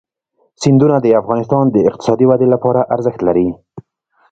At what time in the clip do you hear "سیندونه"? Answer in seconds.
0.61-0.95